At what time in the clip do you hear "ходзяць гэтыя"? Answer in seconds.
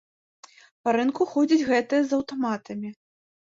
1.35-2.01